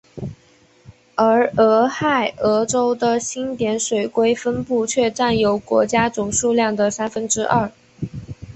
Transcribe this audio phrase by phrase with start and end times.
[1.13, 7.71] 而俄亥俄州的星点水龟分布却占有国家总数量的三分之二。